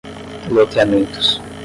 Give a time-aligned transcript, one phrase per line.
[0.55, 1.39] loteamentos